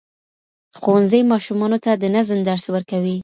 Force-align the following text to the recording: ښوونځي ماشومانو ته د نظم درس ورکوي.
ښوونځي 0.79 1.21
ماشومانو 1.31 1.77
ته 1.85 1.91
د 2.01 2.03
نظم 2.15 2.39
درس 2.49 2.65
ورکوي. 2.75 3.17